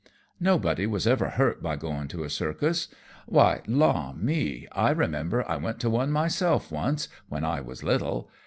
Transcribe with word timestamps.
"Nobody 0.39 0.87
was 0.87 1.05
ever 1.05 1.29
hurt 1.29 1.61
by 1.61 1.75
goin' 1.75 2.07
to 2.07 2.23
a 2.23 2.29
circus. 2.31 2.87
Why, 3.27 3.61
law 3.67 4.15
me! 4.17 4.67
I 4.71 4.89
remember 4.89 5.47
I 5.47 5.57
went 5.57 5.79
to 5.81 5.91
one 5.91 6.09
myself 6.11 6.71
once, 6.71 7.07
when 7.29 7.43
I 7.45 7.61
was 7.61 7.83
little. 7.83 8.27